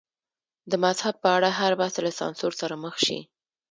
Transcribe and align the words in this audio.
د 0.71 0.73
مذهب 0.83 1.15
په 1.23 1.29
اړه 1.37 1.49
هر 1.59 1.71
بحث 1.79 1.95
له 2.05 2.11
سانسور 2.19 2.51
سره 2.61 2.75
مخ 2.83 2.95
شي. 3.05 3.19